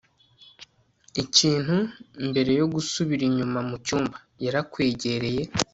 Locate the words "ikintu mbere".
1.23-2.51